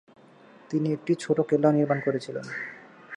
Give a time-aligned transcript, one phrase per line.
[0.69, 2.45] তিনি একটি ছোট কেল্লাও নির্মাণ করেছিলেন।